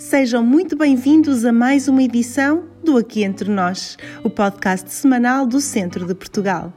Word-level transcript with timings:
Sejam 0.00 0.42
muito 0.42 0.78
bem-vindos 0.78 1.44
a 1.44 1.52
mais 1.52 1.86
uma 1.86 2.02
edição 2.02 2.64
do 2.82 2.96
Aqui 2.96 3.22
Entre 3.22 3.50
Nós, 3.50 3.98
o 4.24 4.30
podcast 4.30 4.90
semanal 4.90 5.46
do 5.46 5.60
Centro 5.60 6.06
de 6.06 6.14
Portugal. 6.14 6.72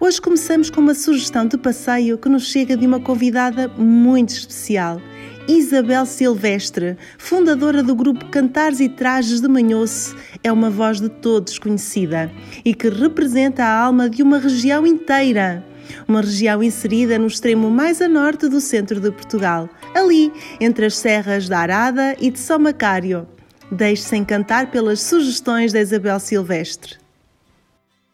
Hoje 0.00 0.20
começamos 0.20 0.68
com 0.68 0.80
uma 0.80 0.96
sugestão 0.96 1.46
de 1.46 1.56
passeio 1.56 2.18
que 2.18 2.28
nos 2.28 2.46
chega 2.50 2.76
de 2.76 2.84
uma 2.84 2.98
convidada 2.98 3.68
muito 3.68 4.30
especial, 4.30 5.00
Isabel 5.46 6.04
Silvestre, 6.04 6.96
fundadora 7.18 7.84
do 7.84 7.94
grupo 7.94 8.26
Cantares 8.26 8.80
e 8.80 8.88
Trajes 8.88 9.40
de 9.40 9.46
Manhoço, 9.46 10.16
é 10.42 10.50
uma 10.50 10.70
voz 10.70 11.00
de 11.00 11.08
todos 11.08 11.56
conhecida 11.56 12.32
e 12.64 12.74
que 12.74 12.88
representa 12.88 13.62
a 13.62 13.80
alma 13.80 14.10
de 14.10 14.24
uma 14.24 14.38
região 14.40 14.84
inteira 14.84 15.64
uma 16.08 16.20
região 16.20 16.62
inserida 16.62 17.18
no 17.18 17.26
extremo 17.26 17.70
mais 17.70 18.00
a 18.00 18.08
norte 18.08 18.48
do 18.48 18.60
centro 18.60 19.00
de 19.00 19.10
Portugal, 19.10 19.68
ali 19.94 20.32
entre 20.60 20.86
as 20.86 20.96
serras 20.96 21.48
da 21.48 21.58
Arada 21.58 22.16
e 22.18 22.30
de 22.30 22.38
São 22.38 22.58
Macário. 22.58 23.28
Deixe-se 23.70 24.16
encantar 24.16 24.70
pelas 24.70 25.00
sugestões 25.00 25.72
da 25.72 25.80
Isabel 25.80 26.18
Silvestre. 26.18 26.98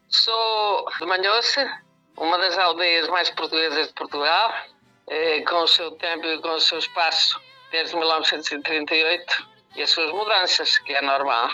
Sou 0.09 0.87
de 0.99 1.07
Manhoce, 1.07 1.67
uma 2.17 2.39
das 2.39 2.57
aldeias 2.59 3.09
mais 3.09 3.31
portuguesas 3.31 3.89
de 3.89 3.93
Portugal, 3.95 4.53
eh, 5.09 5.43
com 5.43 5.63
o 5.63 5.67
seu 5.67 5.91
tempo 5.93 6.27
e 6.27 6.41
com 6.41 6.51
o 6.51 6.61
seu 6.61 6.79
espaço 6.79 7.41
desde 7.71 7.97
1938 7.97 9.49
e 9.77 9.83
as 9.83 9.91
suas 9.91 10.11
mudanças, 10.13 10.79
que 10.79 10.93
é 10.93 11.03
normal. 11.03 11.51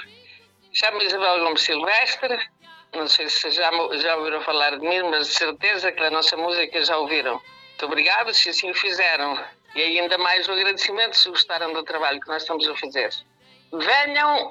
Chamo-me 0.73 1.05
Isabel 1.05 1.41
Gomes 1.41 1.63
Silvestre, 1.63 2.39
não 2.95 3.09
sei 3.09 3.29
se 3.29 3.51
já, 3.51 3.71
já 3.95 4.17
ouviram 4.17 4.41
falar 4.43 4.79
de 4.79 4.87
mim, 4.87 5.03
mas 5.05 5.29
de 5.29 5.35
certeza 5.35 5.91
que 5.91 6.03
a 6.03 6.11
nossa 6.11 6.37
música 6.37 6.85
já 6.85 6.97
ouviram. 6.99 7.41
Muito 7.71 7.87
obrigado 7.87 8.33
se 8.35 8.51
assim 8.51 8.71
o 8.71 8.75
fizeram. 8.75 9.43
E 9.75 9.83
ainda 9.83 10.19
mais 10.19 10.47
o 10.49 10.53
agradecimento 10.53 11.17
se 11.17 11.29
gostaram 11.31 11.73
do 11.73 11.83
trabalho 11.83 12.21
que 12.21 12.29
nós 12.29 12.43
estamos 12.43 12.69
a 12.69 12.77
fazer. 12.77 13.11
Venham 13.73 14.51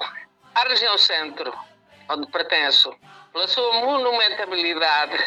à 0.56 0.68
região 0.68 0.98
centro, 0.98 1.54
onde 2.10 2.26
pertenço, 2.32 2.94
pela 3.32 3.48
sua 3.48 3.74
monumentabilidade, 3.74 5.18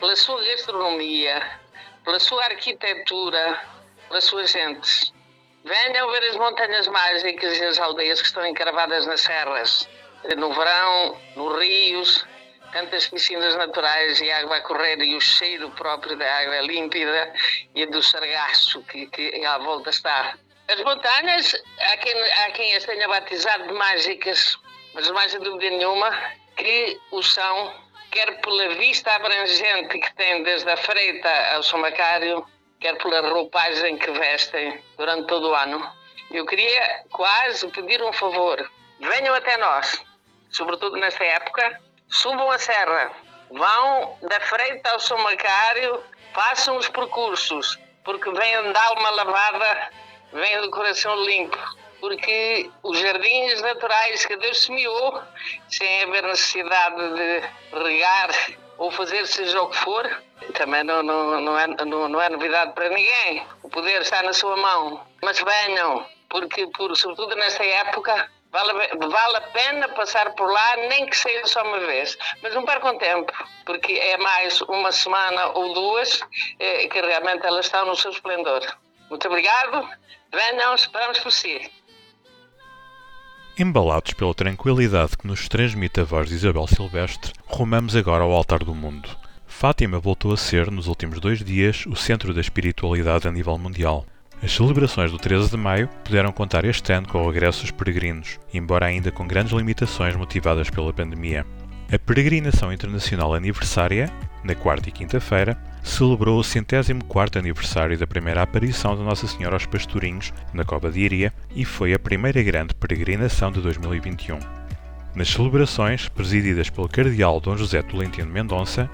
pela 0.00 0.16
sua 0.16 0.42
gastronomia, 0.42 1.42
pela 2.02 2.18
sua 2.18 2.44
arquitetura, 2.44 3.60
pelas 4.08 4.24
suas 4.24 4.50
gentes. 4.50 5.12
Venham 5.62 6.10
ver 6.10 6.24
as 6.30 6.36
montanhas 6.36 6.88
mágicas 6.88 7.58
e 7.58 7.64
as 7.64 7.78
aldeias 7.78 8.20
que 8.20 8.26
estão 8.26 8.46
encravadas 8.46 9.06
nas 9.06 9.20
serras, 9.20 9.88
no 10.36 10.52
verão, 10.52 11.18
nos 11.36 11.58
rios, 11.58 12.26
tantas 12.74 13.06
piscinas 13.06 13.54
naturais 13.54 14.20
e 14.20 14.30
água 14.32 14.56
a 14.56 14.60
correr 14.62 15.00
e 15.00 15.14
o 15.14 15.20
cheiro 15.20 15.70
próprio 15.70 16.16
da 16.16 16.38
água 16.38 16.60
límpida 16.62 17.32
e 17.72 17.86
do 17.86 18.02
sargaço 18.02 18.82
que, 18.82 19.06
que 19.06 19.44
à 19.46 19.58
volta 19.58 19.90
está. 19.90 20.36
As 20.68 20.80
montanhas, 20.82 21.54
há 21.78 21.96
quem, 21.98 22.32
há 22.32 22.50
quem 22.50 22.74
as 22.74 22.84
tenha 22.84 23.06
batizado 23.06 23.68
de 23.68 23.74
mágicas, 23.74 24.58
mas 24.92 25.08
não 25.08 25.16
há 25.16 25.26
dúvida 25.38 25.70
nenhuma 25.70 26.10
que 26.56 27.00
o 27.12 27.22
são, 27.22 27.72
quer 28.10 28.40
pela 28.40 28.74
vista 28.74 29.12
abrangente 29.12 29.98
que 30.00 30.14
tem 30.16 30.42
desde 30.42 30.68
a 30.68 30.76
Freita 30.76 31.30
ao 31.54 31.62
São 31.62 31.78
Macário, 31.78 32.44
quer 32.80 32.96
pela 32.98 33.20
roupagem 33.28 33.98
que 33.98 34.10
vestem 34.10 34.82
durante 34.98 35.28
todo 35.28 35.50
o 35.50 35.54
ano. 35.54 35.88
Eu 36.32 36.44
queria 36.44 37.04
quase 37.12 37.68
pedir 37.68 38.02
um 38.02 38.12
favor. 38.12 38.68
Venham 38.98 39.34
até 39.34 39.56
nós, 39.58 40.02
sobretudo 40.50 40.96
nesta 40.96 41.22
época, 41.22 41.80
subam 42.08 42.50
a 42.50 42.58
serra, 42.58 43.12
vão 43.50 44.18
da 44.22 44.40
Freita 44.40 44.90
ao 44.90 45.00
São 45.00 45.18
Macário, 45.18 46.02
façam 46.32 46.76
os 46.76 46.88
percursos, 46.88 47.78
porque 48.04 48.30
vêm 48.30 48.72
de 48.72 48.78
alma 48.78 49.10
lavada, 49.10 49.90
vêm 50.32 50.60
do 50.60 50.70
coração 50.70 51.16
limpo. 51.24 51.58
Porque 52.00 52.70
os 52.82 52.98
jardins 52.98 53.62
naturais 53.62 54.26
que 54.26 54.36
Deus 54.36 54.62
semeou, 54.62 55.22
sem 55.68 56.02
haver 56.02 56.22
necessidade 56.24 57.14
de 57.14 57.42
regar 57.72 58.30
ou 58.76 58.90
fazer 58.90 59.26
seja 59.26 59.62
o 59.62 59.70
que 59.70 59.76
for, 59.78 60.22
também 60.52 60.84
não, 60.84 61.02
não, 61.02 61.40
não, 61.40 61.58
é, 61.58 61.66
não, 61.66 62.08
não 62.08 62.20
é 62.20 62.28
novidade 62.28 62.72
para 62.72 62.90
ninguém. 62.90 63.46
O 63.62 63.70
poder 63.70 64.02
está 64.02 64.22
na 64.22 64.32
sua 64.32 64.56
mão. 64.56 65.00
Mas 65.22 65.40
venham, 65.40 66.06
porque, 66.28 66.66
por, 66.68 66.94
sobretudo 66.96 67.34
nesta 67.36 67.64
época, 67.64 68.30
Vale, 68.54 68.72
vale 68.72 69.36
a 69.36 69.40
pena 69.40 69.88
passar 69.88 70.32
por 70.36 70.48
lá, 70.48 70.76
nem 70.88 71.06
que 71.06 71.16
seja 71.16 71.44
só 71.44 71.60
uma 71.64 71.80
vez. 71.80 72.16
Mas 72.40 72.54
não 72.54 72.64
percam 72.64 72.96
tempo, 72.98 73.32
porque 73.66 73.94
é 73.94 74.16
mais 74.16 74.60
uma 74.62 74.92
semana 74.92 75.48
ou 75.48 75.74
duas 75.74 76.20
é, 76.60 76.86
que 76.86 77.00
realmente 77.00 77.44
elas 77.44 77.66
estão 77.66 77.84
no 77.84 77.96
seu 77.96 78.12
esplendor. 78.12 78.60
Muito 79.10 79.26
obrigado. 79.26 79.88
Venham, 80.32 80.72
esperamos 80.72 81.18
por 81.18 81.32
si. 81.32 81.68
Embalados 83.58 84.12
pela 84.12 84.32
tranquilidade 84.32 85.16
que 85.18 85.26
nos 85.26 85.48
transmite 85.48 86.00
a 86.00 86.04
voz 86.04 86.28
de 86.28 86.36
Isabel 86.36 86.68
Silvestre, 86.68 87.32
rumamos 87.48 87.96
agora 87.96 88.22
ao 88.22 88.30
altar 88.30 88.60
do 88.60 88.74
mundo. 88.74 89.08
Fátima 89.48 89.98
voltou 89.98 90.32
a 90.32 90.36
ser, 90.36 90.70
nos 90.70 90.86
últimos 90.86 91.18
dois 91.18 91.42
dias, 91.42 91.86
o 91.86 91.96
centro 91.96 92.32
da 92.32 92.40
espiritualidade 92.40 93.26
a 93.26 93.32
nível 93.32 93.58
mundial. 93.58 94.06
As 94.44 94.52
celebrações 94.52 95.10
do 95.10 95.16
13 95.16 95.52
de 95.52 95.56
maio 95.56 95.88
puderam 96.04 96.30
contar 96.30 96.66
este 96.66 96.92
ano 96.92 97.08
com 97.08 97.22
o 97.22 97.30
regresso 97.30 97.62
dos 97.62 97.70
peregrinos, 97.70 98.38
embora 98.52 98.84
ainda 98.84 99.10
com 99.10 99.26
grandes 99.26 99.54
limitações 99.54 100.14
motivadas 100.14 100.68
pela 100.68 100.92
pandemia. 100.92 101.46
A 101.90 101.98
peregrinação 101.98 102.70
internacional 102.70 103.32
aniversária, 103.32 104.12
na 104.44 104.54
quarta 104.54 104.90
e 104.90 104.92
quinta-feira, 104.92 105.56
celebrou 105.82 106.38
o 106.38 106.44
centésimo 106.44 107.02
quarto 107.06 107.38
aniversário 107.38 107.98
da 107.98 108.06
primeira 108.06 108.42
aparição 108.42 108.94
de 108.94 109.02
Nossa 109.02 109.26
Senhora 109.26 109.56
aos 109.56 109.64
Pastorinhos, 109.64 110.30
na 110.52 110.62
Cova 110.62 110.90
de 110.90 111.00
Iria, 111.00 111.32
e 111.56 111.64
foi 111.64 111.94
a 111.94 111.98
primeira 111.98 112.42
grande 112.42 112.74
peregrinação 112.74 113.50
de 113.50 113.62
2021. 113.62 114.38
Nas 115.14 115.30
celebrações, 115.30 116.10
presididas 116.10 116.68
pelo 116.68 116.86
cardeal 116.86 117.40
Dom 117.40 117.56
José 117.56 117.80
Tolentino 117.80 118.30
Mendonça, 118.30 118.90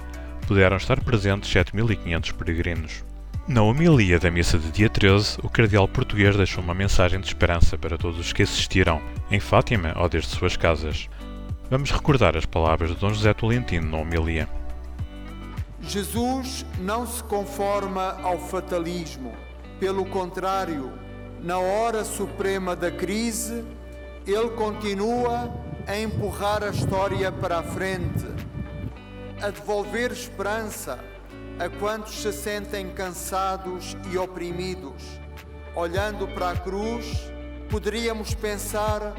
puderam 0.46 0.76
estar 0.76 1.00
presentes 1.00 1.52
7.500 1.52 2.34
peregrinos. 2.34 3.09
Na 3.50 3.62
homilia 3.64 4.20
da 4.20 4.30
missa 4.30 4.56
de 4.56 4.70
dia 4.70 4.88
13, 4.88 5.38
o 5.42 5.48
cardeal 5.48 5.88
português 5.88 6.36
deixou 6.36 6.62
uma 6.62 6.72
mensagem 6.72 7.18
de 7.18 7.26
esperança 7.26 7.76
para 7.76 7.98
todos 7.98 8.16
os 8.16 8.32
que 8.32 8.44
assistiram, 8.44 9.02
em 9.28 9.40
Fátima 9.40 9.92
ou 9.96 10.08
desde 10.08 10.30
suas 10.30 10.56
casas. 10.56 11.08
Vamos 11.68 11.90
recordar 11.90 12.36
as 12.36 12.46
palavras 12.46 12.90
de 12.90 12.96
Dom 12.96 13.12
José 13.12 13.34
Tolentino 13.34 13.90
na 13.90 13.98
homilia. 13.98 14.48
Jesus 15.82 16.64
não 16.78 17.04
se 17.04 17.24
conforma 17.24 18.20
ao 18.22 18.38
fatalismo. 18.38 19.34
Pelo 19.80 20.06
contrário, 20.06 20.92
na 21.42 21.58
hora 21.58 22.04
suprema 22.04 22.76
da 22.76 22.92
crise, 22.92 23.64
ele 24.28 24.50
continua 24.50 25.52
a 25.88 25.98
empurrar 25.98 26.62
a 26.62 26.68
história 26.68 27.32
para 27.32 27.58
a 27.58 27.62
frente, 27.64 28.26
a 29.42 29.50
devolver 29.50 30.12
esperança 30.12 31.09
a 31.60 31.68
quantos 31.68 32.22
se 32.22 32.32
sentem 32.32 32.88
cansados 32.88 33.94
e 34.10 34.16
oprimidos. 34.16 35.20
Olhando 35.76 36.26
para 36.28 36.52
a 36.52 36.56
cruz, 36.56 37.30
poderíamos 37.68 38.32
pensar 38.34 39.14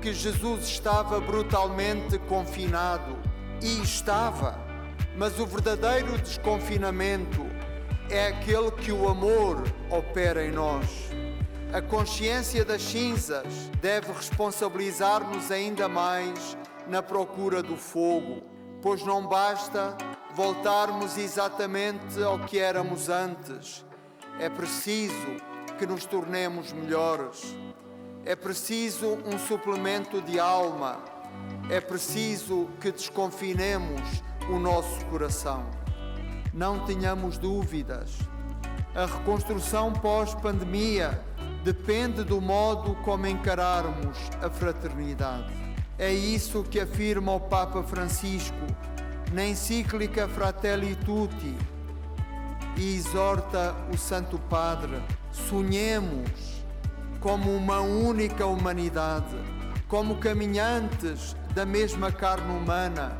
que 0.00 0.14
Jesus 0.14 0.68
estava 0.68 1.20
brutalmente 1.20 2.16
confinado. 2.20 3.18
E 3.60 3.82
estava, 3.82 4.56
mas 5.16 5.40
o 5.40 5.46
verdadeiro 5.46 6.16
desconfinamento 6.16 7.44
é 8.08 8.28
aquele 8.28 8.70
que 8.70 8.92
o 8.92 9.08
amor 9.08 9.64
opera 9.90 10.46
em 10.46 10.52
nós. 10.52 10.86
A 11.72 11.82
consciência 11.82 12.64
das 12.64 12.82
cinzas 12.82 13.68
deve 13.82 14.12
responsabilizar-nos 14.12 15.50
ainda 15.50 15.88
mais 15.88 16.56
na 16.86 17.02
procura 17.02 17.64
do 17.64 17.76
fogo, 17.76 18.42
pois 18.80 19.04
não 19.04 19.26
basta 19.26 19.96
voltarmos 20.34 21.16
exatamente 21.18 22.22
ao 22.22 22.38
que 22.38 22.58
éramos 22.58 23.08
antes. 23.08 23.84
É 24.38 24.48
preciso 24.48 25.36
que 25.78 25.86
nos 25.86 26.04
tornemos 26.04 26.72
melhores. 26.72 27.54
É 28.24 28.36
preciso 28.36 29.18
um 29.26 29.38
suplemento 29.38 30.20
de 30.20 30.38
alma. 30.38 30.98
É 31.68 31.80
preciso 31.80 32.68
que 32.80 32.92
desconfinemos 32.92 34.22
o 34.50 34.58
nosso 34.58 35.04
coração. 35.06 35.64
Não 36.52 36.84
tenhamos 36.84 37.38
dúvidas. 37.38 38.18
A 38.94 39.06
reconstrução 39.06 39.92
pós-pandemia 39.92 41.22
depende 41.62 42.24
do 42.24 42.40
modo 42.40 42.94
como 42.96 43.26
encararmos 43.26 44.18
a 44.42 44.50
fraternidade. 44.50 45.52
É 45.98 46.12
isso 46.12 46.64
que 46.64 46.80
afirma 46.80 47.34
o 47.34 47.40
Papa 47.40 47.82
Francisco 47.82 48.56
na 49.32 49.44
encíclica 49.44 50.26
Fratelli 50.28 50.96
Tutti 50.96 51.56
e 52.76 52.96
exorta 52.96 53.74
o 53.92 53.96
Santo 53.96 54.38
Padre: 54.38 55.00
sonhemos 55.30 56.64
como 57.20 57.54
uma 57.54 57.80
única 57.80 58.46
humanidade, 58.46 59.36
como 59.86 60.16
caminhantes 60.16 61.36
da 61.54 61.64
mesma 61.64 62.10
carne 62.10 62.52
humana, 62.52 63.18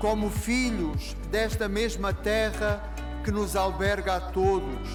como 0.00 0.28
filhos 0.28 1.16
desta 1.30 1.68
mesma 1.68 2.12
terra 2.12 2.82
que 3.24 3.30
nos 3.30 3.56
alberga 3.56 4.16
a 4.16 4.20
todos, 4.20 4.88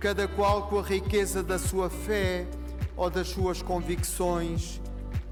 cada 0.00 0.26
qual 0.26 0.68
com 0.68 0.80
a 0.80 0.82
riqueza 0.82 1.42
da 1.42 1.58
sua 1.58 1.88
fé 1.88 2.46
ou 2.96 3.10
das 3.10 3.28
suas 3.28 3.62
convicções, 3.62 4.80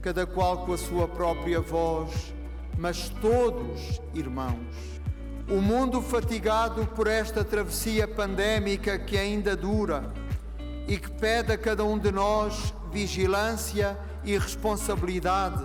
cada 0.01 0.27
qual 0.27 0.65
com 0.65 0.73
a 0.73 0.79
sua 0.79 1.09
própria 1.09 1.61
voz, 1.61 2.33
mas 2.79 3.09
todos 3.21 4.01
irmãos. 4.15 5.01
O 5.49 5.61
mundo 5.61 6.01
fatigado 6.01 6.87
por 6.89 7.07
esta 7.07 7.45
travessia 7.45 8.07
pandémica 8.07 8.99
que 8.99 9.19
ainda 9.19 9.57
dura 9.57 10.13
e 10.87 10.97
que 10.97 11.11
pede 11.11 11.53
a 11.53 11.59
cada 11.59 11.85
um 11.85 11.99
de 11.99 12.11
nós 12.11 12.73
vigilância 12.93 13.99
e 14.25 14.37
responsabilidade, 14.37 15.65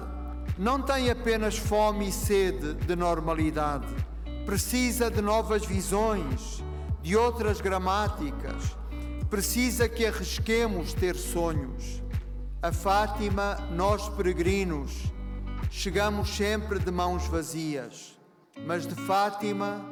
não 0.58 0.82
tem 0.82 1.10
apenas 1.10 1.58
fome 1.58 2.08
e 2.08 2.12
sede 2.12 2.74
de 2.74 2.96
normalidade, 2.96 3.88
precisa 4.46 5.12
de 5.12 5.22
novas 5.22 5.66
visões, 5.66 6.64
de 7.02 7.16
outras 7.16 7.62
gramáticas, 7.62 8.76
precisa 9.30 9.88
que 9.88 10.06
arrisquemos 10.06 10.94
ter 10.94 11.16
sonhos. 11.16 12.02
A 12.62 12.72
Fátima, 12.72 13.58
nós 13.72 14.10
peregrinos, 14.10 15.14
chegamos 15.70 16.30
sempre 16.30 16.80
de 16.80 16.92
mãos 16.92 17.28
vazias, 17.28 18.18
mas 18.66 18.86
de 18.86 18.96
Fátima 18.96 19.84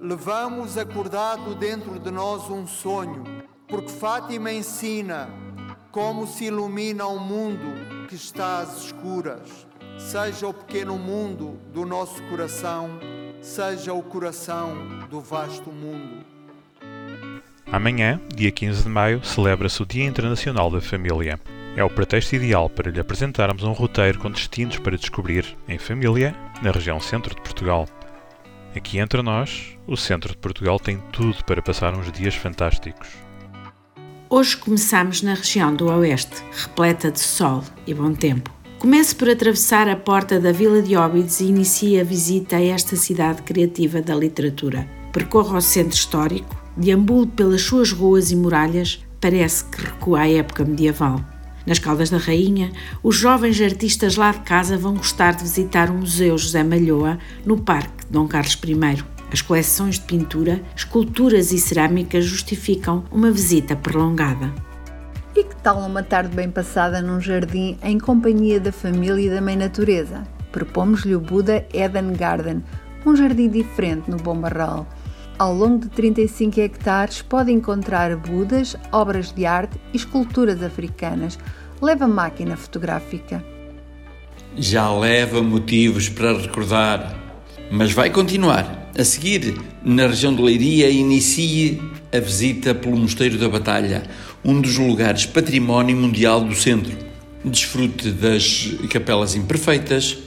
levamos 0.00 0.78
acordado 0.78 1.54
dentro 1.54 1.98
de 1.98 2.10
nós 2.10 2.48
um 2.50 2.66
sonho, 2.66 3.24
porque 3.66 3.88
Fátima 3.88 4.52
ensina 4.52 5.28
como 5.90 6.26
se 6.26 6.44
ilumina 6.44 7.06
um 7.08 7.18
mundo 7.18 8.06
que 8.08 8.14
está 8.14 8.60
às 8.60 8.84
escuras, 8.84 9.66
seja 9.98 10.46
o 10.46 10.54
pequeno 10.54 10.96
mundo 10.98 11.58
do 11.72 11.84
nosso 11.84 12.22
coração, 12.24 12.98
seja 13.40 13.92
o 13.92 14.02
coração 14.02 14.74
do 15.10 15.20
vasto 15.20 15.70
mundo. 15.70 16.24
Amanhã, 17.70 18.20
dia 18.34 18.50
15 18.50 18.84
de 18.84 18.88
maio, 18.88 19.22
celebra-se 19.22 19.82
o 19.82 19.86
Dia 19.86 20.06
Internacional 20.06 20.70
da 20.70 20.80
Família. 20.80 21.38
É 21.76 21.84
o 21.84 21.90
pretexto 21.90 22.34
ideal 22.34 22.68
para 22.68 22.90
lhe 22.90 22.98
apresentarmos 22.98 23.62
um 23.62 23.72
roteiro 23.72 24.18
com 24.18 24.30
destinos 24.30 24.78
para 24.78 24.96
descobrir 24.96 25.56
em 25.68 25.78
família 25.78 26.34
na 26.62 26.70
região 26.70 26.98
centro 26.98 27.34
de 27.34 27.40
Portugal. 27.40 27.88
Aqui 28.74 28.98
entre 28.98 29.22
nós, 29.22 29.76
o 29.86 29.96
centro 29.96 30.30
de 30.30 30.38
Portugal 30.38 30.78
tem 30.78 30.98
tudo 31.12 31.44
para 31.44 31.62
passar 31.62 31.94
uns 31.94 32.10
dias 32.12 32.34
fantásticos. 32.34 33.08
Hoje 34.30 34.56
começamos 34.56 35.22
na 35.22 35.34
região 35.34 35.74
do 35.74 35.86
Oeste, 35.86 36.42
repleta 36.52 37.10
de 37.10 37.20
sol 37.20 37.64
e 37.86 37.94
bom 37.94 38.12
tempo. 38.12 38.52
Comece 38.78 39.14
por 39.14 39.28
atravessar 39.28 39.88
a 39.88 39.96
porta 39.96 40.38
da 40.38 40.52
Vila 40.52 40.82
de 40.82 40.94
Óbidos 40.96 41.40
e 41.40 41.46
inicie 41.46 41.98
a 41.98 42.04
visita 42.04 42.56
a 42.56 42.62
esta 42.62 42.94
cidade 42.94 43.42
criativa 43.42 44.02
da 44.02 44.14
literatura. 44.14 44.88
Percorra 45.12 45.58
o 45.58 45.62
centro 45.62 45.96
histórico, 45.96 46.54
deambule 46.76 47.26
pelas 47.28 47.62
suas 47.62 47.90
ruas 47.90 48.30
e 48.30 48.36
muralhas, 48.36 49.02
parece 49.20 49.64
que 49.64 49.80
recua 49.80 50.20
à 50.20 50.30
época 50.30 50.64
medieval. 50.64 51.20
Nas 51.68 51.78
Caldas 51.78 52.08
da 52.08 52.16
Rainha, 52.16 52.72
os 53.02 53.14
jovens 53.14 53.60
artistas 53.60 54.16
lá 54.16 54.32
de 54.32 54.40
casa 54.40 54.78
vão 54.78 54.94
gostar 54.94 55.34
de 55.34 55.42
visitar 55.42 55.90
o 55.90 55.94
Museu 55.94 56.38
José 56.38 56.64
Malhoa 56.64 57.18
no 57.44 57.58
Parque 57.58 58.06
Dom 58.08 58.26
Carlos 58.26 58.58
I. 58.64 59.04
As 59.30 59.42
coleções 59.42 59.96
de 59.96 60.06
pintura, 60.06 60.62
esculturas 60.74 61.52
e 61.52 61.58
cerâmicas 61.58 62.24
justificam 62.24 63.04
uma 63.12 63.30
visita 63.30 63.76
prolongada. 63.76 64.50
E 65.36 65.44
que 65.44 65.54
tal 65.56 65.80
uma 65.80 66.02
tarde 66.02 66.34
bem 66.34 66.50
passada 66.50 67.02
num 67.02 67.20
jardim 67.20 67.76
em 67.82 67.98
companhia 67.98 68.58
da 68.58 68.72
família 68.72 69.26
e 69.26 69.28
da 69.28 69.42
mãe 69.42 69.54
natureza? 69.54 70.22
Propomos-lhe 70.50 71.14
o 71.14 71.20
Buda 71.20 71.66
Eden 71.74 72.14
Garden, 72.14 72.64
um 73.04 73.14
jardim 73.14 73.50
diferente 73.50 74.10
no 74.10 74.16
Bom 74.16 74.40
Barral. 74.40 74.86
Ao 75.38 75.54
longo 75.54 75.78
de 75.78 75.88
35 75.90 76.58
hectares 76.58 77.22
pode 77.22 77.52
encontrar 77.52 78.16
Budas, 78.16 78.74
obras 78.90 79.30
de 79.30 79.46
arte 79.46 79.78
e 79.92 79.96
esculturas 79.96 80.60
africanas. 80.64 81.38
Leva 81.80 82.08
máquina 82.08 82.56
fotográfica. 82.56 83.44
Já 84.56 84.92
leva 84.92 85.40
motivos 85.40 86.08
para 86.08 86.36
recordar, 86.36 87.16
mas 87.70 87.92
vai 87.92 88.10
continuar. 88.10 88.90
A 88.98 89.04
seguir, 89.04 89.56
na 89.84 90.08
região 90.08 90.34
de 90.34 90.42
Leiria, 90.42 90.90
inicie 90.90 91.80
a 92.12 92.18
visita 92.18 92.74
pelo 92.74 92.96
Mosteiro 92.96 93.38
da 93.38 93.48
Batalha, 93.48 94.02
um 94.44 94.60
dos 94.60 94.76
lugares 94.76 95.24
património 95.24 95.96
mundial 95.96 96.42
do 96.42 96.56
centro. 96.56 96.98
Desfrute 97.44 98.10
das 98.10 98.72
capelas 98.90 99.36
imperfeitas, 99.36 100.18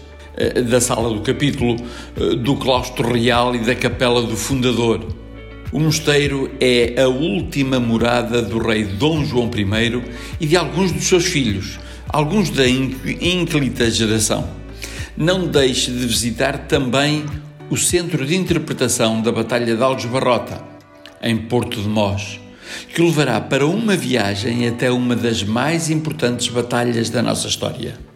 da 0.62 0.80
sala 0.80 1.13
do 1.13 1.22
capítulo, 1.22 1.75
eh, 2.16 2.36
do 2.36 2.56
claustro 2.56 3.13
real 3.13 3.56
e 3.56 3.60
da 3.60 3.75
capela 3.75 4.22
do 4.22 4.36
fundador. 4.36 5.06
O 5.72 5.80
mosteiro 5.80 6.51
é 6.60 7.01
a 7.01 7.07
última 7.07 7.80
morada 7.80 8.42
do 8.42 8.60
rei 8.60 8.83
Dom 8.83 9.24
João 9.24 9.50
I 9.56 10.01
e 10.39 10.45
de 10.45 10.57
alguns 10.57 10.92
dos 10.92 11.06
seus 11.06 11.25
filhos, 11.25 11.80
alguns 12.10 12.50
da 12.50 12.68
ínclita 12.68 13.89
geração. 13.89 14.50
Não 15.16 15.48
deixe 15.48 15.92
de 15.92 16.06
visitar 16.06 16.68
também 16.68 17.25
o 17.69 17.77
centro 17.77 18.25
de 18.25 18.36
interpretação 18.36 19.22
da 19.22 19.31
Batalha 19.31 19.75
de 19.75 19.81
Alves 19.81 20.06
Barrota, 20.06 20.62
em 21.24 21.38
Porto 21.38 21.81
de 21.81 21.88
Mós, 21.88 22.38
que 22.94 23.01
levará 23.01 23.39
para 23.39 23.66
uma 23.66 23.95
viagem 23.95 24.68
até 24.68 24.92
uma 24.92 25.16
das 25.16 25.42
mais 25.42 25.89
importantes 25.89 26.50
batalhas 26.50 27.10
da 27.10 27.22
nossa 27.22 27.48
história. 27.48 28.11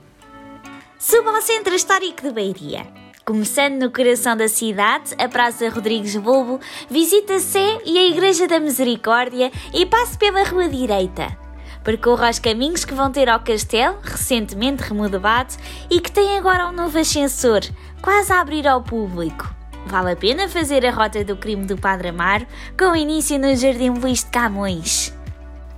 Suba 1.07 1.29
ao 1.29 1.39
Centro 1.39 1.75
Histórico 1.75 2.23
de 2.23 2.31
Beiria. 2.31 2.87
Começando 3.23 3.79
no 3.79 3.91
coração 3.91 4.35
da 4.35 4.47
cidade, 4.47 5.13
a 5.19 5.29
Praça 5.29 5.69
Rodrigues 5.69 6.15
Bulbo, 6.15 6.59
visita 6.89 7.35
a 7.35 7.39
Sé 7.39 7.79
e 7.85 7.95
a 7.99 8.07
Igreja 8.07 8.47
da 8.47 8.59
Misericórdia 8.59 9.51
e 9.71 9.85
passe 9.85 10.17
pela 10.17 10.43
rua 10.45 10.67
direita. 10.67 11.37
Percorra 11.83 12.31
os 12.31 12.39
caminhos 12.39 12.85
que 12.85 12.95
vão 12.95 13.11
ter 13.11 13.29
ao 13.29 13.39
castelo, 13.39 13.99
recentemente 14.01 14.81
remodelado, 14.81 15.53
e 15.91 16.01
que 16.01 16.11
tem 16.11 16.39
agora 16.39 16.67
um 16.67 16.71
novo 16.71 16.97
ascensor, 16.97 17.61
quase 18.01 18.33
a 18.33 18.41
abrir 18.41 18.67
ao 18.67 18.81
público. 18.81 19.47
Vale 19.85 20.13
a 20.13 20.15
pena 20.15 20.49
fazer 20.49 20.83
a 20.87 20.91
rota 20.91 21.23
do 21.23 21.37
crime 21.37 21.67
do 21.67 21.77
Padre 21.77 22.07
Amaro, 22.07 22.47
com 22.75 22.95
início 22.95 23.37
no 23.37 23.55
Jardim 23.55 23.91
Luís 23.91 24.23
de 24.23 24.31
Camões. 24.31 25.13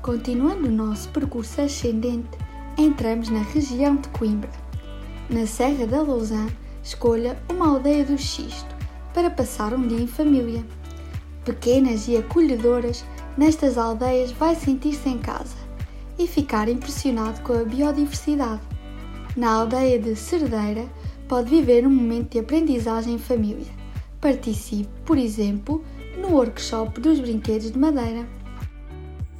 Continuando 0.01 0.69
o 0.69 0.71
nosso 0.71 1.09
percurso 1.09 1.59
ascendente, 1.59 2.29
entramos 2.77 3.27
na 3.27 3.41
região 3.41 3.97
de 3.97 4.07
Coimbra. 4.07 4.66
Na 5.29 5.45
Serra 5.45 5.85
da 5.85 6.01
Lousã, 6.01 6.47
escolha 6.81 7.37
uma 7.49 7.67
aldeia 7.67 8.05
do 8.05 8.17
Xisto 8.17 8.73
para 9.13 9.29
passar 9.29 9.73
um 9.73 9.85
dia 9.85 9.99
em 9.99 10.07
família. 10.07 10.65
Pequenas 11.43 12.07
e 12.07 12.15
acolhedoras, 12.15 13.03
nestas 13.37 13.77
aldeias 13.77 14.31
vai 14.31 14.55
sentir-se 14.55 15.09
em 15.09 15.17
casa 15.17 15.57
e 16.17 16.25
ficar 16.27 16.69
impressionado 16.69 17.41
com 17.41 17.51
a 17.51 17.65
biodiversidade. 17.65 18.61
Na 19.35 19.51
aldeia 19.51 19.99
de 19.99 20.15
Cerdeira, 20.15 20.85
pode 21.27 21.49
viver 21.49 21.85
um 21.85 21.91
momento 21.91 22.31
de 22.31 22.39
aprendizagem 22.39 23.15
em 23.15 23.19
família. 23.19 23.67
Participe, 24.21 24.89
por 25.05 25.17
exemplo, 25.17 25.83
no 26.17 26.29
workshop 26.29 27.01
dos 27.01 27.19
brinquedos 27.19 27.69
de 27.69 27.77
madeira. 27.77 28.25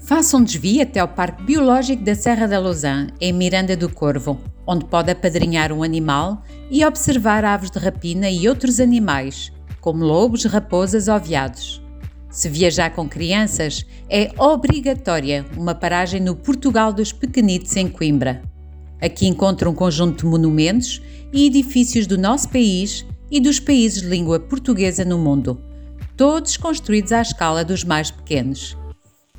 Faça 0.07 0.37
um 0.37 0.43
desvio 0.43 0.81
até 0.81 1.01
ao 1.01 1.07
Parque 1.09 1.43
Biológico 1.43 2.01
da 2.01 2.15
Serra 2.15 2.47
da 2.47 2.57
Lousã, 2.57 3.07
em 3.19 3.33
Miranda 3.33 3.75
do 3.75 3.89
Corvo, 3.89 4.39
onde 4.65 4.85
pode 4.85 5.11
apadrinhar 5.11 5.73
um 5.73 5.83
animal 5.83 6.43
e 6.71 6.85
observar 6.85 7.43
aves 7.43 7.69
de 7.69 7.77
rapina 7.77 8.29
e 8.29 8.47
outros 8.47 8.79
animais, 8.79 9.51
como 9.81 10.05
lobos, 10.05 10.45
raposas 10.45 11.09
ou 11.09 11.19
veados. 11.19 11.81
Se 12.29 12.47
viajar 12.47 12.91
com 12.91 13.05
crianças, 13.05 13.85
é 14.09 14.31
obrigatória 14.37 15.45
uma 15.57 15.75
paragem 15.75 16.21
no 16.21 16.37
Portugal 16.37 16.93
dos 16.93 17.11
Pequenitos 17.11 17.75
em 17.75 17.89
Coimbra. 17.89 18.41
Aqui 19.01 19.27
encontra 19.27 19.69
um 19.69 19.75
conjunto 19.75 20.19
de 20.19 20.25
monumentos 20.25 21.01
e 21.33 21.47
edifícios 21.47 22.07
do 22.07 22.17
nosso 22.17 22.47
país 22.47 23.05
e 23.29 23.41
dos 23.41 23.59
países 23.59 24.03
de 24.03 24.07
língua 24.07 24.39
portuguesa 24.39 25.03
no 25.03 25.17
mundo, 25.17 25.61
todos 26.15 26.55
construídos 26.55 27.11
à 27.11 27.21
escala 27.21 27.65
dos 27.65 27.83
mais 27.83 28.09
pequenos. 28.09 28.77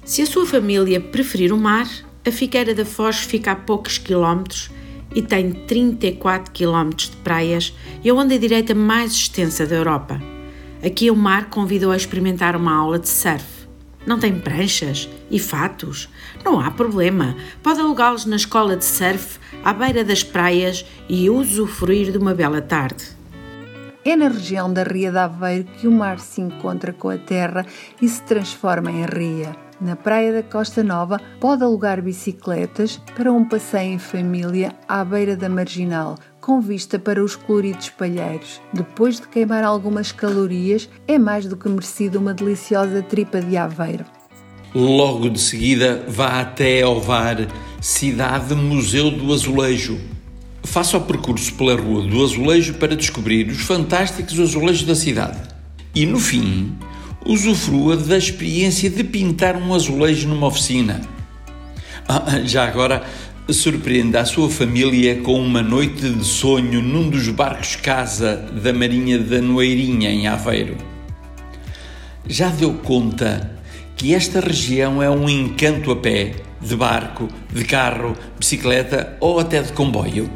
Se 0.08 0.22
a 0.22 0.26
sua 0.26 0.46
família 0.46 1.02
preferir 1.02 1.52
o 1.52 1.58
mar, 1.58 1.86
a 2.26 2.32
Figueira 2.32 2.74
da 2.74 2.86
Foz 2.86 3.18
fica 3.18 3.52
a 3.52 3.56
poucos 3.56 3.98
quilómetros 3.98 4.70
e 5.14 5.20
tem 5.20 5.52
34 5.52 6.50
quilómetros 6.50 7.10
de 7.10 7.16
praias 7.18 7.76
e 8.02 8.08
a 8.08 8.14
onda 8.14 8.38
direita 8.38 8.74
mais 8.74 9.12
extensa 9.12 9.66
da 9.66 9.76
Europa. 9.76 10.18
Aqui 10.82 11.10
o 11.10 11.14
mar 11.14 11.50
convidou 11.50 11.92
a 11.92 11.96
experimentar 11.96 12.56
uma 12.56 12.74
aula 12.74 12.98
de 12.98 13.06
surf. 13.06 13.44
Não 14.06 14.18
tem 14.18 14.40
pranchas 14.40 15.10
e 15.30 15.38
fatos? 15.38 16.08
Não 16.42 16.58
há 16.58 16.70
problema. 16.70 17.36
Pode 17.62 17.78
alugá-los 17.78 18.24
na 18.24 18.36
escola 18.36 18.78
de 18.78 18.86
surf, 18.86 19.38
à 19.62 19.74
beira 19.74 20.02
das 20.02 20.22
praias 20.22 20.86
e 21.06 21.28
usufruir 21.28 22.10
de 22.10 22.16
uma 22.16 22.32
bela 22.32 22.62
tarde. 22.62 23.04
É 24.06 24.16
na 24.16 24.28
região 24.28 24.72
da 24.72 24.84
Ria 24.84 25.12
de 25.12 25.18
Aveiro 25.18 25.68
que 25.78 25.86
o 25.86 25.92
mar 25.92 26.18
se 26.18 26.40
encontra 26.40 26.94
com 26.94 27.10
a 27.10 27.18
terra 27.18 27.66
e 28.00 28.08
se 28.08 28.22
transforma 28.22 28.90
em 28.90 29.04
ria. 29.04 29.67
Na 29.80 29.94
praia 29.94 30.32
da 30.32 30.42
Costa 30.42 30.82
Nova, 30.82 31.20
pode 31.38 31.62
alugar 31.62 32.02
bicicletas 32.02 33.00
para 33.14 33.32
um 33.32 33.44
passeio 33.44 33.92
em 33.92 33.98
família 33.98 34.74
à 34.88 35.04
beira 35.04 35.36
da 35.36 35.48
marginal, 35.48 36.16
com 36.40 36.60
vista 36.60 36.98
para 36.98 37.22
os 37.22 37.36
coloridos 37.36 37.88
palheiros. 37.90 38.60
Depois 38.72 39.20
de 39.20 39.28
queimar 39.28 39.62
algumas 39.62 40.10
calorias, 40.10 40.88
é 41.06 41.16
mais 41.16 41.46
do 41.46 41.56
que 41.56 41.68
merecido 41.68 42.18
uma 42.18 42.34
deliciosa 42.34 43.02
tripa 43.02 43.40
de 43.40 43.56
aveiro. 43.56 44.04
Logo 44.74 45.30
de 45.30 45.40
seguida, 45.40 46.04
vá 46.08 46.40
até 46.40 46.84
Ovar, 46.84 47.36
cidade 47.80 48.56
Museu 48.56 49.12
do 49.12 49.32
Azulejo. 49.32 49.98
Faça 50.64 50.98
o 50.98 51.02
percurso 51.02 51.54
pela 51.54 51.76
Rua 51.76 52.02
do 52.02 52.24
Azulejo 52.24 52.74
para 52.74 52.96
descobrir 52.96 53.48
os 53.48 53.60
fantásticos 53.60 54.40
azulejos 54.40 54.82
da 54.82 54.96
cidade. 54.96 55.38
E 55.94 56.04
no 56.04 56.18
fim, 56.18 56.76
usufrua 57.28 57.94
da 57.94 58.16
experiência 58.16 58.88
de 58.88 59.04
pintar 59.04 59.54
um 59.54 59.74
azulejo 59.74 60.26
numa 60.26 60.46
oficina. 60.46 61.02
Ah, 62.08 62.40
já 62.42 62.66
agora, 62.66 63.04
surpreenda 63.50 64.22
a 64.22 64.24
sua 64.24 64.48
família 64.48 65.20
com 65.20 65.38
uma 65.38 65.62
noite 65.62 66.08
de 66.08 66.24
sonho 66.24 66.80
num 66.80 67.10
dos 67.10 67.28
barcos 67.28 67.76
casa 67.76 68.36
da 68.36 68.72
Marinha 68.72 69.18
da 69.18 69.42
Noeirinha, 69.42 70.10
em 70.10 70.26
Aveiro. 70.26 70.78
Já 72.26 72.48
deu 72.48 72.72
conta 72.72 73.58
que 73.94 74.14
esta 74.14 74.40
região 74.40 75.02
é 75.02 75.10
um 75.10 75.28
encanto 75.28 75.90
a 75.90 75.96
pé, 75.96 76.32
de 76.62 76.74
barco, 76.74 77.28
de 77.52 77.62
carro, 77.62 78.16
bicicleta 78.38 79.18
ou 79.20 79.38
até 79.38 79.60
de 79.60 79.72
comboio? 79.74 80.30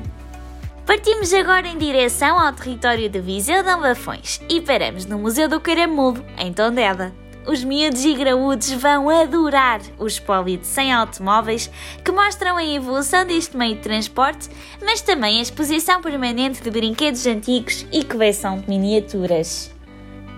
Partimos 0.87 1.33
agora 1.33 1.69
em 1.69 1.79
direção 1.79 2.39
ao 2.39 2.53
território 2.53 3.09
de 3.09 3.21
Viseu 3.21 3.63
de 3.63 3.69
Albafões 3.69 4.41
e 4.49 4.61
paramos 4.61 5.07
no 5.07 5.17
Museu 5.17 5.49
do 5.49 5.61
Caramulo, 5.61 6.25
em 6.37 6.53
Tondela. 6.53 7.13
Os 7.47 7.63
miúdos 7.63 8.05
e 8.05 8.15
graúdos 8.15 8.71
vão 8.73 9.09
adorar 9.09 9.81
o 9.97 10.07
espólio 10.07 10.59
100 10.61 10.93
automóveis 10.93 11.71
que 12.05 12.11
mostram 12.11 12.57
a 12.57 12.65
evolução 12.65 13.25
deste 13.25 13.57
meio 13.57 13.77
de 13.77 13.83
transporte, 13.83 14.49
mas 14.85 15.01
também 15.01 15.39
a 15.39 15.43
exposição 15.43 16.03
permanente 16.03 16.61
de 16.61 16.71
brinquedos 16.71 17.27
antigos 17.27 17.87
e 17.93 18.05
coleção 18.05 18.59
de 18.59 18.69
miniaturas. 18.69 19.73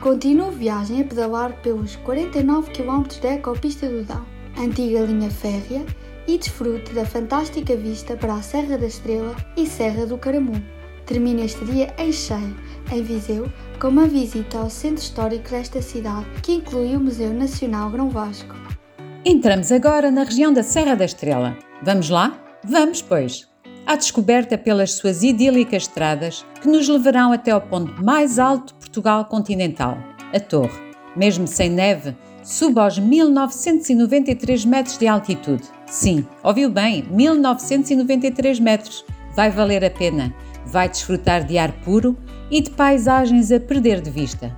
Continuo 0.00 0.50
viagem 0.50 1.00
a 1.00 1.04
pedalar 1.04 1.54
pelos 1.62 1.96
49 1.96 2.70
km 2.70 3.04
da 3.22 3.32
Ecopista 3.32 3.88
do 3.88 4.02
Dão, 4.04 4.24
antiga 4.58 5.00
linha 5.00 5.30
férrea, 5.30 5.84
e 6.26 6.38
desfrute 6.38 6.92
da 6.92 7.04
fantástica 7.04 7.76
vista 7.76 8.16
para 8.16 8.34
a 8.34 8.42
Serra 8.42 8.78
da 8.78 8.86
Estrela 8.86 9.34
e 9.56 9.66
Serra 9.66 10.06
do 10.06 10.18
Caramulo. 10.18 10.62
Termina 11.06 11.42
este 11.42 11.64
dia 11.66 11.94
em 11.98 12.10
cheio, 12.10 12.56
em 12.90 13.02
Viseu, 13.02 13.50
com 13.78 13.88
uma 13.88 14.06
visita 14.06 14.58
ao 14.58 14.70
centro 14.70 15.02
histórico 15.02 15.50
desta 15.50 15.82
cidade, 15.82 16.26
que 16.42 16.52
inclui 16.52 16.96
o 16.96 17.00
Museu 17.00 17.32
Nacional 17.32 17.90
Grão 17.90 18.08
Vasco. 18.08 18.54
Entramos 19.24 19.70
agora 19.70 20.10
na 20.10 20.22
região 20.22 20.52
da 20.52 20.62
Serra 20.62 20.94
da 20.94 21.04
Estrela. 21.04 21.56
Vamos 21.82 22.08
lá? 22.08 22.38
Vamos, 22.64 23.02
pois! 23.02 23.46
À 23.86 23.96
descoberta 23.96 24.56
pelas 24.56 24.92
suas 24.92 25.22
idílicas 25.22 25.82
estradas 25.82 26.44
que 26.62 26.68
nos 26.68 26.88
levarão 26.88 27.32
até 27.32 27.50
ao 27.50 27.60
ponto 27.60 28.02
mais 28.02 28.38
alto 28.38 28.72
de 28.72 28.80
Portugal 28.80 29.26
continental, 29.26 29.98
a 30.32 30.40
Torre. 30.40 30.78
Mesmo 31.14 31.46
sem 31.46 31.68
neve, 31.68 32.16
suba 32.42 32.84
aos 32.84 32.98
1993 32.98 34.64
metros 34.64 34.96
de 34.96 35.06
altitude. 35.06 35.64
Sim, 35.94 36.26
ouviu 36.42 36.68
bem, 36.68 37.04
1993 37.08 38.58
metros. 38.58 39.04
Vai 39.36 39.48
valer 39.48 39.84
a 39.84 39.90
pena. 39.90 40.34
Vai 40.66 40.88
desfrutar 40.88 41.44
de 41.44 41.56
ar 41.56 41.70
puro 41.70 42.18
e 42.50 42.60
de 42.60 42.70
paisagens 42.70 43.52
a 43.52 43.60
perder 43.60 44.00
de 44.00 44.10
vista. 44.10 44.50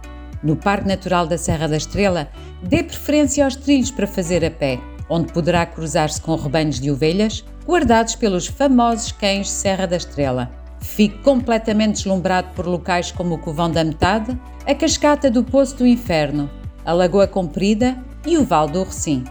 No 0.43 0.57
Parque 0.57 0.89
Natural 0.89 1.27
da 1.27 1.37
Serra 1.37 1.69
da 1.69 1.77
Estrela, 1.77 2.31
dê 2.63 2.83
preferência 2.83 3.45
aos 3.45 3.55
trilhos 3.55 3.91
para 3.91 4.07
fazer 4.07 4.43
a 4.47 4.51
pé, 4.51 4.81
onde 5.11 5.31
poderá 5.31 5.67
cruzar-se 5.67 6.23
com 6.23 6.37
rebanhos 6.37 6.81
de 6.81 6.91
ovelhas 6.91 7.45
guardados 7.67 8.15
pelos 8.15 8.47
famosos 8.47 9.13
cães 9.13 9.51
Serra 9.51 9.85
da 9.85 9.99
Estrela. 9.99 10.51
Fique 10.81 11.19
completamente 11.19 11.97
deslumbrado 11.97 12.49
por 12.57 12.67
locais 12.67 13.13
como 13.13 13.35
o 13.35 13.39
Covão 13.39 13.71
da 13.71 13.85
Metade, 13.85 14.41
a 14.67 14.75
Cascata 14.75 15.31
do 15.31 15.45
Poço 15.45 15.77
do 15.77 15.87
Inferno, 15.87 16.49
a 16.83 16.95
Lagoa 16.95 17.27
Comprida 17.27 17.95
e 18.27 18.39
o 18.39 18.45
Val 18.45 18.67
do 18.67 18.83
Recim. 18.83 19.23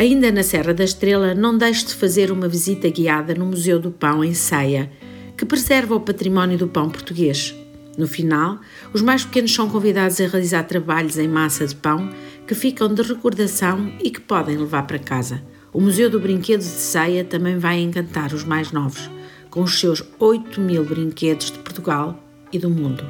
Ainda 0.00 0.32
na 0.32 0.42
Serra 0.42 0.72
da 0.72 0.82
Estrela, 0.82 1.34
não 1.34 1.58
deixe 1.58 1.84
de 1.84 1.94
fazer 1.94 2.32
uma 2.32 2.48
visita 2.48 2.88
guiada 2.88 3.34
no 3.34 3.44
Museu 3.44 3.78
do 3.78 3.90
Pão 3.90 4.24
em 4.24 4.32
Ceia, 4.32 4.90
que 5.36 5.44
preserva 5.44 5.94
o 5.94 6.00
património 6.00 6.56
do 6.56 6.66
pão 6.66 6.88
português. 6.88 7.54
No 7.98 8.08
final, 8.08 8.58
os 8.94 9.02
mais 9.02 9.26
pequenos 9.26 9.54
são 9.54 9.68
convidados 9.68 10.18
a 10.18 10.26
realizar 10.26 10.62
trabalhos 10.62 11.18
em 11.18 11.28
massa 11.28 11.66
de 11.66 11.74
pão 11.74 12.08
que 12.46 12.54
ficam 12.54 12.88
de 12.88 13.02
recordação 13.02 13.92
e 14.02 14.10
que 14.10 14.22
podem 14.22 14.56
levar 14.56 14.86
para 14.86 14.98
casa. 14.98 15.42
O 15.70 15.82
Museu 15.82 16.08
do 16.08 16.18
Brinquedo 16.18 16.60
de 16.60 16.64
Ceia 16.64 17.22
também 17.22 17.58
vai 17.58 17.78
encantar 17.78 18.32
os 18.32 18.42
mais 18.42 18.72
novos, 18.72 19.10
com 19.50 19.60
os 19.60 19.78
seus 19.78 20.02
8 20.18 20.62
mil 20.62 20.82
brinquedos 20.82 21.50
de 21.50 21.58
Portugal 21.58 22.18
e 22.50 22.58
do 22.58 22.70
mundo. 22.70 23.04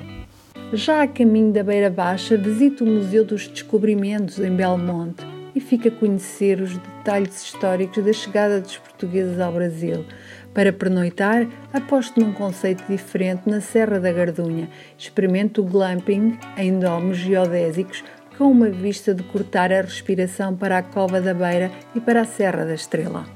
Já 0.73 1.05
a 1.05 1.07
caminho 1.07 1.53
da 1.53 1.63
Beira 1.63 1.89
Baixa, 1.89 2.37
visita 2.37 2.83
o 2.83 2.87
Museu 2.89 3.25
dos 3.25 3.47
Descobrimentos 3.47 4.41
em 4.41 4.51
Belmonte 4.51 5.30
e 5.55 5.61
fica 5.61 5.89
a 5.89 5.93
conhecer 5.93 6.61
os 6.61 6.77
detalhes 6.77 7.43
históricos 7.43 8.05
da 8.05 8.13
chegada 8.13 8.61
dos 8.61 8.77
portugueses 8.79 9.39
ao 9.41 9.53
Brasil. 9.53 10.05
Para 10.53 10.73
pernoitar, 10.73 11.47
aposto 11.73 12.21
num 12.21 12.33
conceito 12.33 12.85
diferente 12.89 13.49
na 13.49 13.61
Serra 13.61 14.01
da 14.01 14.13
Gardunha. 14.13 14.69
Experimente 14.99 15.61
o 15.61 15.65
glamping 15.65 16.39
em 16.57 16.79
domos 16.79 17.19
geodésicos 17.19 18.03
com 18.37 18.51
uma 18.51 18.71
vista 18.71 19.15
de 19.15 19.23
cortar 19.23 19.71
a 19.73 19.83
respiração 19.83 20.57
para 20.57 20.79
a 20.79 20.83
Cova 20.83 21.21
da 21.21 21.35
Beira 21.35 21.71
e 21.95 22.01
para 22.01 22.23
a 22.23 22.25
Serra 22.25 22.65
da 22.65 22.75
Estrela. 22.75 23.27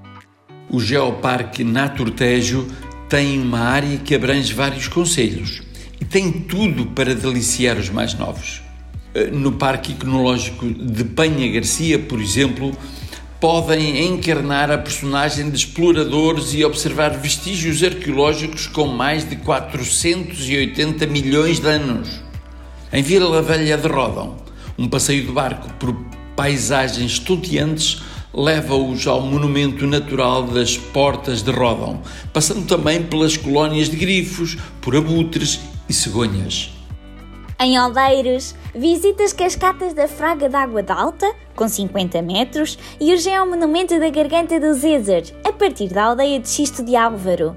O 0.70 0.80
Geoparque 0.80 1.62
Naturtejo 1.62 2.66
tem 3.08 3.38
uma 3.40 3.60
área 3.60 3.98
que 3.98 4.14
abrange 4.14 4.52
vários 4.54 4.88
conselhos 4.88 5.62
e 6.00 6.04
tem 6.04 6.32
tudo 6.32 6.86
para 6.86 7.14
deliciar 7.14 7.76
os 7.76 7.90
mais 7.90 8.14
novos. 8.14 8.62
Eh, 9.14 9.30
no 9.30 9.52
Parque 9.52 9.92
Ecológico 9.92 10.66
de 10.66 11.04
Penha 11.04 11.52
Garcia, 11.52 12.00
por 12.00 12.20
exemplo, 12.20 12.76
podem 13.40 14.04
encarnar 14.06 14.72
a 14.72 14.78
personagem 14.78 15.48
de 15.50 15.56
exploradores 15.56 16.52
e 16.52 16.64
observar 16.64 17.10
vestígios 17.10 17.82
arqueológicos 17.84 18.66
com 18.66 18.88
mais 18.88 19.28
de 19.28 19.36
480 19.36 21.06
milhões 21.06 21.60
de 21.60 21.68
anos. 21.68 22.22
Em 22.92 23.02
Vila 23.02 23.40
Velha 23.40 23.78
de 23.78 23.86
Rodão, 23.86 24.36
um 24.76 24.88
passeio 24.88 25.24
de 25.24 25.30
barco 25.30 25.72
por 25.74 25.94
paisagens 26.34 27.12
estonteantes 27.12 28.02
leva-os 28.32 29.06
ao 29.06 29.20
monumento 29.20 29.86
natural 29.86 30.42
das 30.42 30.76
Portas 30.76 31.40
de 31.40 31.52
Rodão, 31.52 32.02
passando 32.32 32.66
também 32.66 33.04
pelas 33.04 33.36
colónias 33.36 33.88
de 33.88 33.96
grifos, 33.96 34.58
por 34.80 34.96
abutres 34.96 35.60
e 35.88 35.92
cegonhas. 35.92 36.73
Em 37.58 37.76
Aldeiros, 37.76 38.54
visita 38.74 39.22
as 39.22 39.32
cascatas 39.32 39.94
da 39.94 40.08
Fraga 40.08 40.48
d'Água 40.48 40.82
d'Alta, 40.82 41.32
com 41.54 41.68
50 41.68 42.20
metros, 42.20 42.76
e 43.00 43.14
o 43.14 43.16
Geomonumento 43.16 43.98
da 43.98 44.10
Garganta 44.10 44.58
do 44.58 44.74
Zézer, 44.74 45.22
a 45.44 45.52
partir 45.52 45.88
da 45.88 46.04
aldeia 46.04 46.40
de 46.40 46.48
Xisto 46.48 46.82
de 46.82 46.96
Álvaro. 46.96 47.56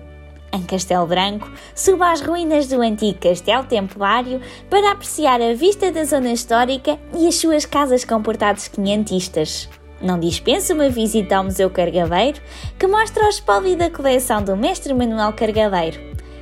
Em 0.54 0.62
Castelo 0.62 1.08
Branco, 1.08 1.52
suba 1.76 2.12
às 2.12 2.22
ruínas 2.22 2.68
do 2.68 2.80
antigo 2.82 3.20
Castelo 3.20 3.66
Templário 3.66 4.40
para 4.70 4.92
apreciar 4.92 5.42
a 5.42 5.54
vista 5.54 5.92
da 5.92 6.06
zona 6.06 6.32
histórica 6.32 6.98
e 7.14 7.28
as 7.28 7.36
suas 7.36 7.66
casas 7.66 8.06
com 8.06 8.22
portados 8.22 8.68
quinhentistas. 8.68 9.68
Não 10.00 10.20
dispensa 10.20 10.76
uma 10.76 10.90
visita 10.90 11.38
ao 11.38 11.44
Museu 11.44 11.72
Cargadeiro, 11.72 12.40
que 12.78 12.86
mostra 12.86 13.26
o 13.26 13.30
espólio 13.30 13.76
da 13.76 13.90
coleção 13.90 14.44
do 14.44 14.56
mestre 14.56 14.94
Manuel 14.94 15.34
Cargadeiro, 15.34 16.00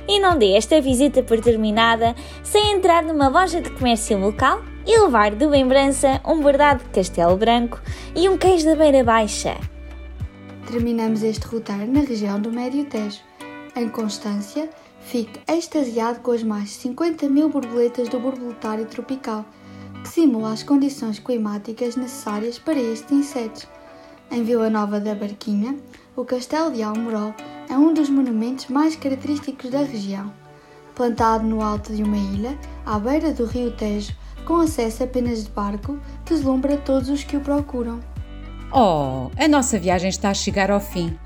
e 0.08 0.20
não 0.20 0.38
dê 0.38 0.52
esta 0.52 0.80
visita 0.80 1.22
por 1.22 1.40
terminada 1.40 2.14
sem 2.42 2.72
entrar 2.72 3.02
numa 3.02 3.28
loja 3.28 3.60
de 3.60 3.70
comércio 3.70 4.18
local 4.18 4.62
e 4.86 4.98
levar 4.98 5.34
de 5.34 5.44
lembrança 5.46 6.20
um 6.24 6.40
bordado 6.40 6.84
de 6.84 6.90
castelo 6.90 7.36
branco 7.36 7.80
e 8.14 8.28
um 8.28 8.38
queijo 8.38 8.64
da 8.64 8.76
beira 8.76 9.02
baixa. 9.02 9.56
Terminamos 10.66 11.22
este 11.22 11.46
roteiro 11.46 11.90
na 11.90 12.00
região 12.00 12.40
do 12.40 12.50
Médio 12.50 12.84
Tejo. 12.84 13.20
Em 13.76 13.88
Constância, 13.88 14.68
fique 15.00 15.38
extasiado 15.46 16.20
com 16.20 16.32
as 16.32 16.42
mais 16.42 16.70
de 16.70 16.74
50 16.76 17.28
mil 17.28 17.48
borboletas 17.48 18.08
do 18.08 18.18
borboletário 18.18 18.86
tropical, 18.86 19.44
que 20.02 20.08
simula 20.08 20.52
as 20.52 20.62
condições 20.62 21.18
climáticas 21.18 21.96
necessárias 21.96 22.58
para 22.58 22.78
estes 22.78 23.12
insetos. 23.12 23.66
Em 24.30 24.42
Vila 24.42 24.68
Nova 24.68 24.98
da 24.98 25.14
Barquinha, 25.14 25.76
o 26.16 26.24
Castelo 26.24 26.72
de 26.72 26.82
Almorol 26.82 27.34
é 27.68 27.76
um 27.76 27.92
dos 27.92 28.08
monumentos 28.08 28.68
mais 28.68 28.96
característicos 28.96 29.70
da 29.70 29.80
região. 29.80 30.32
Plantado 30.94 31.44
no 31.44 31.60
alto 31.60 31.94
de 31.94 32.02
uma 32.02 32.16
ilha, 32.16 32.58
à 32.86 32.98
beira 32.98 33.34
do 33.34 33.44
rio 33.44 33.70
Tejo, 33.72 34.14
com 34.46 34.54
acesso 34.56 35.04
apenas 35.04 35.44
de 35.44 35.50
barco, 35.50 35.98
deslumbra 36.24 36.78
todos 36.78 37.10
os 37.10 37.22
que 37.22 37.36
o 37.36 37.40
procuram. 37.40 38.00
Oh, 38.72 39.30
a 39.38 39.46
nossa 39.46 39.78
viagem 39.78 40.08
está 40.08 40.30
a 40.30 40.34
chegar 40.34 40.70
ao 40.70 40.80
fim, 40.80 41.18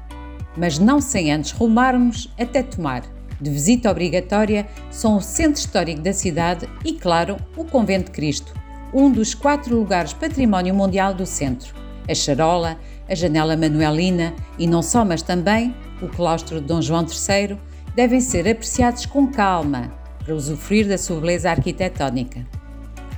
mas 0.57 0.79
não 0.79 1.01
sem 1.01 1.33
antes 1.33 1.53
rumarmos 1.53 2.29
até 2.39 2.61
Tomar. 2.61 3.05
De 3.41 3.49
visita 3.49 3.91
obrigatória 3.91 4.69
são 4.91 5.17
o 5.17 5.23
centro 5.23 5.61
histórico 5.61 6.03
da 6.03 6.13
cidade 6.13 6.69
e, 6.85 6.95
claro, 6.95 7.37
o 7.57 7.65
Convento 7.65 8.07
de 8.07 8.11
Cristo, 8.11 8.53
um 8.93 9.11
dos 9.11 9.35
quatro 9.35 9.77
lugares 9.77 10.13
património 10.13 10.75
mundial 10.75 11.15
do 11.15 11.25
centro. 11.25 11.75
A 12.09 12.15
charola, 12.15 12.77
a 13.11 13.15
janela 13.15 13.57
manuelina 13.57 14.33
e 14.59 14.67
não 14.67 14.83
só, 14.83 15.05
mas 15.05 15.21
também 15.21 15.75
o 16.01 16.09
claustro 16.09 16.61
de 16.61 16.67
Dom 16.67 16.81
João 16.81 17.05
III, 17.05 17.59
devem 17.95 18.21
ser 18.21 18.49
apreciados 18.49 19.05
com 19.05 19.27
calma 19.27 19.93
para 20.25 20.35
usufruir 20.35 20.89
da 20.89 20.97
sua 20.97 21.21
beleza 21.21 21.51
arquitetónica. 21.51 22.47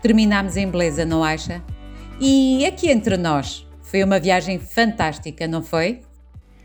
Terminamos 0.00 0.56
em 0.56 0.68
beleza, 0.68 1.04
não 1.04 1.22
acha? 1.22 1.62
E 2.18 2.64
aqui 2.66 2.90
entre 2.90 3.16
nós, 3.16 3.66
Foi 3.82 4.02
uma 4.02 4.18
viagem 4.18 4.58
fantástica, 4.58 5.46
não 5.46 5.62
foi? 5.62 6.00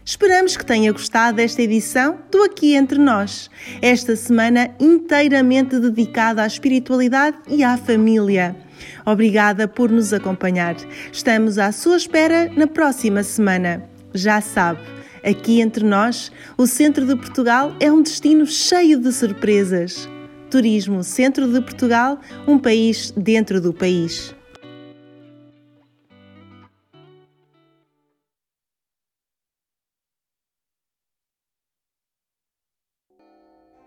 Esperamos 0.06 0.56
que 0.56 0.66
tenha 0.66 0.94
gostado 0.94 1.36
desta 1.36 1.62
edição 1.62 2.20
do 2.32 2.42
Aqui 2.42 2.74
Entre 2.74 2.98
Nós, 2.98 3.50
esta 3.82 4.16
semana 4.16 4.74
inteiramente 4.80 5.78
dedicada 5.78 6.42
à 6.42 6.48
espiritualidade 6.48 7.36
e 7.50 7.66
à 7.66 7.76
família. 7.76 8.56
Obrigada 9.06 9.68
por 9.68 9.92
nos 9.92 10.14
acompanhar. 10.14 10.76
Estamos 11.12 11.58
à 11.58 11.72
sua 11.72 11.98
espera 11.98 12.52
na 12.56 12.68
próxima 12.68 13.24
semana. 13.24 13.84
Já 14.14 14.42
sabe, 14.42 14.82
aqui 15.24 15.62
entre 15.62 15.84
nós, 15.84 16.32
o 16.58 16.66
centro 16.66 17.06
de 17.06 17.16
Portugal 17.16 17.76
é 17.80 17.92
um 17.92 18.02
destino 18.02 18.46
cheio 18.46 19.00
de 19.00 19.12
surpresas. 19.12 20.10
Turismo 20.50 21.04
Centro 21.04 21.52
de 21.52 21.60
Portugal, 21.62 22.20
um 22.48 22.58
país 22.58 23.12
dentro 23.18 23.60
do 23.60 23.74
país. 23.74 24.37